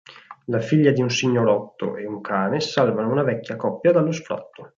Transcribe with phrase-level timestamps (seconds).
[0.45, 4.69] La figlia di un signorotto e un cane salvano una vecchia coppia dallo sfratto.